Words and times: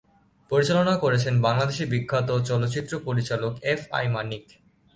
পরিচালনা 0.51 0.93
করেছেন 0.97 1.33
বাংলাদেশি 1.41 1.83
বিখ্যাত 1.85 2.29
চলচ্চিত্র 2.49 2.93
পরিচালক 3.07 3.53
এফ 3.63 3.81
আই 3.91 4.05
মানিক। 4.07 4.45